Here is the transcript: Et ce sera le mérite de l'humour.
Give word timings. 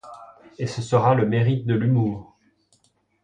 Et 0.57 0.65
ce 0.65 0.81
sera 0.81 1.13
le 1.13 1.27
mérite 1.27 1.67
de 1.67 1.75
l'humour. 1.75 2.35